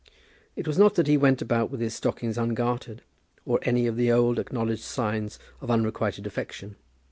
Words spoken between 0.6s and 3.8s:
was not that he went about with his stockings ungartered, or